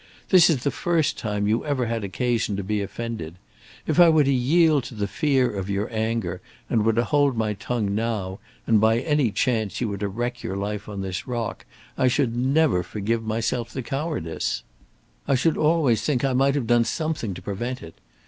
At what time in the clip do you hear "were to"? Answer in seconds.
4.09-4.33, 6.83-7.03, 9.89-10.09